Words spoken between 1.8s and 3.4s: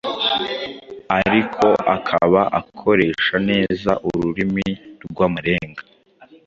akaba akoresha